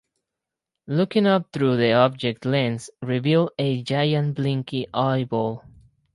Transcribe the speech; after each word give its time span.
Looking 0.87 1.27
up 1.27 1.51
through 1.53 1.77
the 1.77 1.91
objective 2.03 2.49
lens 2.51 2.89
revealed 3.03 3.51
a 3.59 3.83
giant 3.83 4.33
blinking 4.33 4.87
eyeball. 4.91 5.63